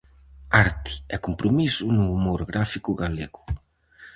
[0.63, 3.41] Arte e compromiso no humor gráfico galego.